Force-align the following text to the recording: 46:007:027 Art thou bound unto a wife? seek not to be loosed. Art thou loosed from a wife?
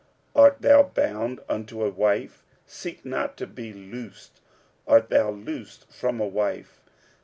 46:007:027 0.35 0.43
Art 0.43 0.61
thou 0.63 0.83
bound 0.95 1.39
unto 1.47 1.83
a 1.85 1.91
wife? 1.91 2.43
seek 2.65 3.05
not 3.05 3.37
to 3.37 3.45
be 3.45 3.71
loosed. 3.71 4.41
Art 4.87 5.09
thou 5.11 5.29
loosed 5.29 5.85
from 5.93 6.19
a 6.19 6.25
wife? 6.25 6.81